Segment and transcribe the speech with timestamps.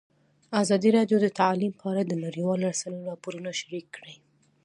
[0.61, 4.15] ازادي راډیو د تعلیم په اړه د نړیوالو رسنیو راپورونه شریک کړي.